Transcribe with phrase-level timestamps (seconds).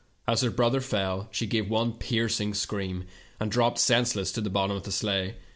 [0.27, 3.05] As her brother fell she gave one piercing scream
[3.39, 5.35] and dropped senseless to the bottom of the sleigh.